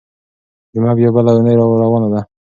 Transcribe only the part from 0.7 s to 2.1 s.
جمعه بيا بله اونۍ راروانه